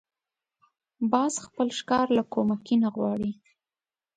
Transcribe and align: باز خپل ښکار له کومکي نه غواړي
باز 1.11 1.33
خپل 1.45 1.67
ښکار 1.79 2.07
له 2.17 2.23
کومکي 2.33 2.75
نه 2.83 2.89
غواړي 2.95 3.31